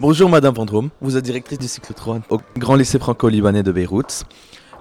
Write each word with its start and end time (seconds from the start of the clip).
Bonjour 0.00 0.28
Madame 0.28 0.54
Vendrome, 0.54 0.90
vous 1.00 1.16
êtes 1.16 1.24
directrice 1.24 1.58
du 1.58 1.68
cycle 1.68 1.94
3 1.94 2.20
au 2.28 2.40
Grand 2.58 2.74
Lycée 2.74 2.98
franco-libanais 2.98 3.62
de 3.62 3.70
Beyrouth. 3.70 4.24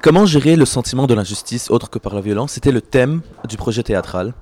Comment 0.01 0.25
gérer 0.25 0.55
le 0.55 0.65
sentiment 0.65 1.05
de 1.05 1.13
l'injustice 1.13 1.69
autre 1.69 1.91
que 1.91 1.99
par 1.99 2.15
la 2.15 2.21
violence? 2.21 2.53
C'était 2.53 2.71
le 2.71 2.81
thème 2.81 3.21
du 3.47 3.55
projet 3.55 3.83
théâtral 3.83 4.33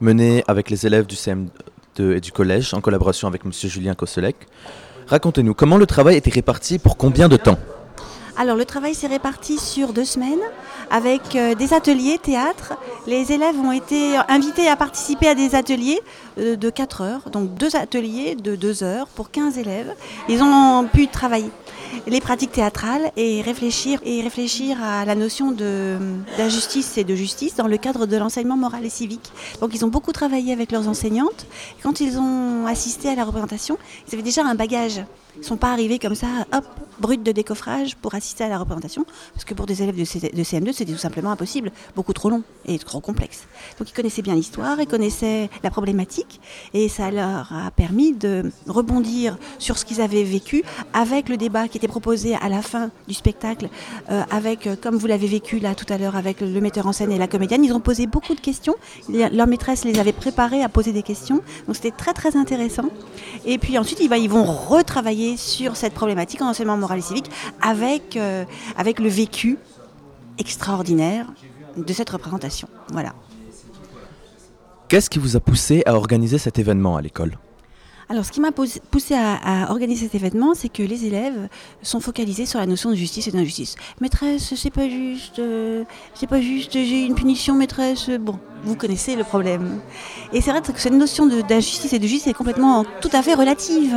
mené 0.00 0.44
avec 0.46 0.68
les 0.68 0.86
élèves 0.86 1.06
du 1.06 1.14
CM2 1.14 2.16
et 2.16 2.20
du 2.20 2.32
collège 2.32 2.74
en 2.74 2.82
collaboration 2.82 3.28
avec 3.28 3.46
Monsieur 3.46 3.70
Julien 3.70 3.94
Kosselec. 3.94 4.36
Racontez-nous, 5.06 5.54
comment 5.54 5.78
le 5.78 5.86
travail 5.86 6.16
était 6.16 6.30
réparti 6.30 6.78
pour 6.78 6.98
combien 6.98 7.28
de 7.28 7.36
temps? 7.36 7.58
Alors 8.40 8.56
le 8.56 8.64
travail 8.64 8.94
s'est 8.94 9.06
réparti 9.06 9.58
sur 9.58 9.92
deux 9.92 10.06
semaines 10.06 10.40
avec 10.90 11.36
euh, 11.36 11.54
des 11.54 11.74
ateliers 11.74 12.16
théâtre. 12.16 12.72
Les 13.06 13.32
élèves 13.32 13.54
ont 13.56 13.70
été 13.70 14.16
invités 14.30 14.66
à 14.66 14.76
participer 14.76 15.28
à 15.28 15.34
des 15.34 15.54
ateliers 15.54 16.00
euh, 16.38 16.56
de 16.56 16.70
4 16.70 17.02
heures, 17.02 17.28
donc 17.30 17.52
deux 17.56 17.76
ateliers 17.76 18.36
de 18.36 18.56
2 18.56 18.82
heures 18.82 19.08
pour 19.08 19.30
15 19.30 19.58
élèves. 19.58 19.94
Ils 20.30 20.42
ont 20.42 20.88
pu 20.90 21.06
travailler 21.08 21.50
les 22.06 22.22
pratiques 22.22 22.52
théâtrales 22.52 23.12
et 23.14 23.42
réfléchir, 23.42 24.00
et 24.06 24.22
réfléchir 24.22 24.82
à 24.82 25.04
la 25.04 25.14
notion 25.14 25.50
d'injustice 25.52 26.96
et 26.96 27.04
de 27.04 27.14
justice 27.14 27.56
dans 27.56 27.66
le 27.66 27.76
cadre 27.76 28.06
de 28.06 28.16
l'enseignement 28.16 28.56
moral 28.56 28.86
et 28.86 28.90
civique. 28.90 29.32
Donc 29.60 29.74
ils 29.74 29.84
ont 29.84 29.88
beaucoup 29.88 30.12
travaillé 30.12 30.54
avec 30.54 30.72
leurs 30.72 30.88
enseignantes. 30.88 31.44
Quand 31.82 32.00
ils 32.00 32.16
ont 32.16 32.66
assisté 32.66 33.10
à 33.10 33.14
la 33.14 33.24
représentation, 33.24 33.76
ils 34.08 34.14
avaient 34.14 34.22
déjà 34.22 34.46
un 34.46 34.54
bagage. 34.54 35.02
Ils 35.36 35.40
ne 35.40 35.44
sont 35.44 35.56
pas 35.56 35.72
arrivés 35.72 35.98
comme 35.98 36.14
ça, 36.14 36.26
hop, 36.52 36.64
brut 36.98 37.22
de 37.22 37.32
décoffrage 37.32 37.96
pour 37.96 38.14
assister 38.14 38.44
à 38.44 38.48
la 38.48 38.58
représentation, 38.58 39.06
parce 39.32 39.44
que 39.44 39.54
pour 39.54 39.66
des 39.66 39.82
élèves 39.82 39.96
de, 39.96 40.04
CM2, 40.04 40.72
c'était 40.72 40.92
tout 40.92 40.98
simplement 40.98 41.30
impossible, 41.30 41.72
beaucoup 41.96 42.12
trop 42.12 42.30
long 42.30 42.42
et 42.66 42.78
trop 42.78 43.00
complexe. 43.00 43.44
Donc 43.78 43.88
ils 43.90 43.94
connaissaient 43.94 44.22
bien 44.22 44.34
l'histoire, 44.34 44.80
ils 44.80 44.86
connaissaient 44.86 45.48
la 45.62 45.70
problématique, 45.70 46.40
et 46.74 46.88
ça 46.88 47.10
leur 47.10 47.52
a 47.52 47.70
permis 47.70 48.12
de 48.12 48.50
rebondir 48.66 49.38
sur 49.58 49.78
ce 49.78 49.84
qu'ils 49.84 50.00
avaient 50.00 50.24
vécu 50.24 50.62
avec 50.92 51.28
le 51.28 51.36
débat 51.36 51.68
qui 51.68 51.78
était 51.78 51.88
proposé 51.88 52.34
à 52.34 52.48
la 52.48 52.62
fin 52.62 52.90
du 53.08 53.14
spectacle, 53.14 53.68
euh, 54.10 54.22
avec, 54.30 54.66
euh, 54.66 54.76
comme 54.80 54.96
vous 54.96 55.06
l'avez 55.06 55.26
vécu 55.26 55.58
là 55.58 55.74
tout 55.74 55.90
à 55.92 55.96
l'heure, 55.96 56.16
avec 56.16 56.40
le 56.40 56.60
metteur 56.60 56.86
en 56.86 56.92
scène 56.92 57.12
et 57.12 57.18
la 57.18 57.28
comédienne. 57.28 57.64
Ils 57.64 57.72
ont 57.72 57.80
posé 57.80 58.06
beaucoup 58.06 58.34
de 58.34 58.40
questions. 58.40 58.74
Leur 59.08 59.46
maîtresse 59.46 59.84
les 59.84 59.98
avait 59.98 60.12
préparés 60.12 60.62
à 60.62 60.68
poser 60.68 60.92
des 60.92 61.02
questions. 61.02 61.40
Donc 61.66 61.76
c'était 61.76 61.90
très 61.90 62.12
très 62.12 62.36
intéressant. 62.36 62.90
Et 63.46 63.58
puis 63.58 63.78
ensuite, 63.78 64.00
ils 64.00 64.30
vont 64.30 64.44
retravailler 64.44 65.19
sur 65.36 65.76
cette 65.76 65.94
problématique 65.94 66.42
en 66.42 66.48
enseignement 66.48 66.76
moral 66.76 66.98
et 66.98 67.02
civique 67.02 67.30
avec, 67.60 68.16
euh, 68.16 68.44
avec 68.76 68.98
le 69.00 69.08
vécu 69.08 69.58
extraordinaire 70.38 71.26
de 71.76 71.92
cette 71.92 72.10
représentation. 72.10 72.68
Voilà. 72.92 73.14
Qu'est-ce 74.88 75.10
qui 75.10 75.18
vous 75.18 75.36
a 75.36 75.40
poussé 75.40 75.82
à 75.86 75.94
organiser 75.94 76.38
cet 76.38 76.58
événement 76.58 76.96
à 76.96 77.02
l'école? 77.02 77.38
Alors, 78.10 78.24
ce 78.24 78.32
qui 78.32 78.40
m'a 78.40 78.50
poussé 78.50 79.14
à, 79.14 79.70
organiser 79.70 80.06
cet 80.06 80.16
événement, 80.16 80.54
c'est 80.54 80.68
que 80.68 80.82
les 80.82 81.04
élèves 81.04 81.48
sont 81.80 82.00
focalisés 82.00 82.44
sur 82.44 82.58
la 82.58 82.66
notion 82.66 82.90
de 82.90 82.96
justice 82.96 83.28
et 83.28 83.30
d'injustice. 83.30 83.76
Maîtresse, 84.00 84.52
c'est 84.56 84.72
pas 84.72 84.88
juste, 84.88 85.38
euh, 85.38 85.84
c'est 86.14 86.26
pas 86.26 86.40
juste, 86.40 86.72
j'ai 86.72 87.04
une 87.04 87.14
punition, 87.14 87.54
maîtresse. 87.54 88.10
Bon, 88.10 88.40
vous 88.64 88.74
connaissez 88.74 89.14
le 89.14 89.22
problème. 89.22 89.80
Et 90.32 90.40
c'est 90.40 90.50
vrai 90.50 90.60
que 90.60 90.80
cette 90.80 90.92
notion 90.92 91.28
d'injustice 91.28 91.92
et 91.92 92.00
de 92.00 92.06
justice 92.08 92.26
est 92.26 92.34
complètement 92.34 92.84
tout 93.00 93.10
à 93.12 93.22
fait 93.22 93.34
relative 93.34 93.94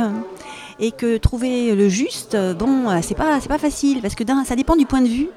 et 0.78 0.92
que 0.92 1.16
trouver 1.16 1.74
le 1.74 1.88
juste, 1.88 2.36
bon, 2.58 3.00
c'est 3.02 3.16
pas, 3.16 3.40
c'est 3.40 3.48
pas 3.48 3.58
facile 3.58 4.00
parce 4.00 4.14
que 4.14 4.24
ça 4.44 4.56
dépend 4.56 4.76
du 4.76 4.86
point 4.86 5.02
de 5.02 5.08
vue. 5.08 5.28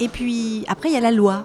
Et 0.00 0.08
puis 0.08 0.64
après, 0.68 0.88
il 0.88 0.94
y 0.94 0.98
a 0.98 1.00
la 1.00 1.12
loi. 1.12 1.44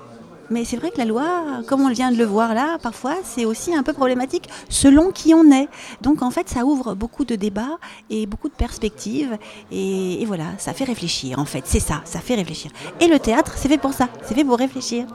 Mais 0.49 0.63
c'est 0.63 0.77
vrai 0.77 0.91
que 0.91 0.97
la 0.97 1.05
loi, 1.05 1.61
comme 1.67 1.81
on 1.81 1.89
vient 1.89 2.11
de 2.11 2.17
le 2.17 2.23
voir 2.23 2.53
là, 2.53 2.77
parfois, 2.81 3.15
c'est 3.23 3.43
aussi 3.43 3.75
un 3.75 3.83
peu 3.83 3.91
problématique 3.91 4.47
selon 4.69 5.11
qui 5.11 5.33
on 5.33 5.51
est. 5.51 5.67
Donc 6.01 6.21
en 6.21 6.31
fait, 6.31 6.47
ça 6.47 6.63
ouvre 6.63 6.95
beaucoup 6.95 7.25
de 7.25 7.35
débats 7.35 7.77
et 8.09 8.25
beaucoup 8.25 8.47
de 8.47 8.53
perspectives. 8.53 9.37
Et, 9.71 10.23
voilà, 10.25 10.45
ça 10.57 10.73
fait 10.73 10.85
réfléchir 10.85 11.37
en 11.39 11.45
fait. 11.45 11.63
C'est 11.65 11.81
ça, 11.81 12.01
ça 12.05 12.19
fait 12.19 12.35
réfléchir. 12.35 12.71
Et 13.01 13.07
le 13.07 13.19
théâtre, 13.19 13.53
c'est 13.57 13.67
fait 13.67 13.77
pour 13.77 13.93
ça, 13.93 14.07
c'est 14.23 14.35
fait 14.35 14.45
pour 14.45 14.57
réfléchir. 14.57 15.05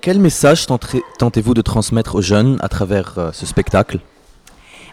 Quel 0.00 0.18
message 0.18 0.66
tentez-vous 1.18 1.54
de 1.54 1.62
transmettre 1.62 2.14
aux 2.14 2.22
jeunes 2.22 2.58
à 2.60 2.68
travers 2.68 3.18
euh, 3.18 3.30
ce 3.32 3.46
spectacle? 3.46 3.98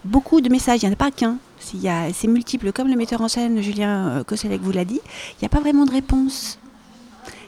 Beaucoup 0.05 0.41
de 0.41 0.49
messages, 0.49 0.81
il 0.81 0.85
n'y 0.85 0.89
en 0.89 0.93
a 0.93 0.97
pas 0.97 1.11
qu'un. 1.11 1.37
C'est 1.59 2.27
multiple, 2.27 2.71
comme 2.71 2.87
le 2.87 2.95
metteur 2.95 3.21
en 3.21 3.27
scène 3.27 3.61
Julien 3.61 4.07
euh, 4.09 4.23
Kosselec 4.23 4.61
vous 4.61 4.71
l'a 4.71 4.85
dit. 4.85 5.01
Il 5.33 5.41
n'y 5.41 5.45
a 5.45 5.49
pas 5.49 5.59
vraiment 5.59 5.85
de 5.85 5.91
réponse. 5.91 6.57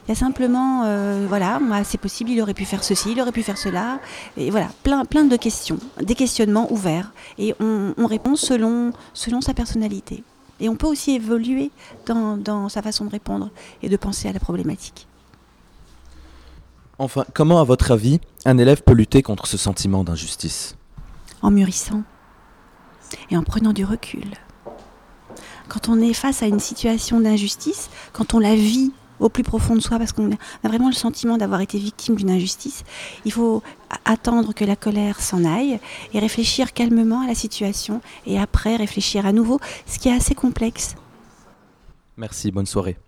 Il 0.06 0.10
y 0.10 0.12
a 0.12 0.14
simplement, 0.16 0.82
euh, 0.84 1.26
voilà, 1.28 1.60
c'est 1.84 1.98
possible, 1.98 2.30
il 2.30 2.42
aurait 2.42 2.54
pu 2.54 2.64
faire 2.64 2.82
ceci, 2.82 3.12
il 3.12 3.20
aurait 3.20 3.32
pu 3.32 3.42
faire 3.42 3.56
cela. 3.56 4.00
Et 4.36 4.50
voilà, 4.50 4.68
plein, 4.82 5.04
plein 5.04 5.24
de 5.24 5.36
questions, 5.36 5.78
des 6.02 6.14
questionnements 6.14 6.70
ouverts. 6.72 7.12
Et 7.38 7.54
on, 7.60 8.06
répond 8.06 8.36
selon, 8.36 8.92
selon 9.14 9.40
sa 9.40 9.54
personnalité. 9.54 10.24
Et 10.60 10.68
on 10.68 10.76
peut 10.76 10.88
aussi 10.88 11.12
évoluer 11.12 11.70
dans, 12.06 12.36
dans 12.36 12.68
sa 12.68 12.82
façon 12.82 13.04
de 13.04 13.10
répondre 13.10 13.50
et 13.82 13.88
de 13.88 13.96
penser 13.96 14.28
à 14.28 14.32
la 14.32 14.40
problématique. 14.40 15.06
Enfin, 16.98 17.24
comment, 17.32 17.60
à 17.60 17.64
votre 17.64 17.92
avis, 17.92 18.20
un 18.44 18.58
élève 18.58 18.82
peut 18.82 18.92
lutter 18.92 19.22
contre 19.22 19.46
ce 19.46 19.56
sentiment 19.56 20.04
d'injustice? 20.04 20.76
En 21.42 21.50
mûrissant 21.50 22.02
et 23.30 23.36
en 23.36 23.42
prenant 23.42 23.72
du 23.72 23.84
recul. 23.84 24.24
Quand 25.68 25.88
on 25.88 26.00
est 26.00 26.12
face 26.12 26.42
à 26.42 26.46
une 26.46 26.60
situation 26.60 27.20
d'injustice, 27.20 27.88
quand 28.12 28.34
on 28.34 28.38
la 28.38 28.54
vit 28.54 28.92
au 29.22 29.28
plus 29.28 29.42
profond 29.42 29.74
de 29.74 29.80
soi 29.80 29.98
parce 29.98 30.12
qu'on 30.12 30.32
a 30.32 30.68
vraiment 30.68 30.88
le 30.88 30.94
sentiment 30.94 31.38
d'avoir 31.38 31.60
été 31.60 31.78
victime 31.78 32.16
d'une 32.16 32.30
injustice. 32.30 32.84
Il 33.24 33.32
faut 33.32 33.62
attendre 34.04 34.52
que 34.52 34.64
la 34.64 34.76
colère 34.76 35.20
s'en 35.20 35.44
aille 35.44 35.78
et 36.12 36.18
réfléchir 36.18 36.72
calmement 36.72 37.22
à 37.22 37.28
la 37.28 37.34
situation 37.34 38.00
et 38.26 38.38
après 38.38 38.76
réfléchir 38.76 39.24
à 39.24 39.32
nouveau, 39.32 39.60
ce 39.86 39.98
qui 39.98 40.08
est 40.08 40.14
assez 40.14 40.34
complexe. 40.34 40.96
Merci, 42.16 42.50
bonne 42.50 42.66
soirée. 42.66 42.96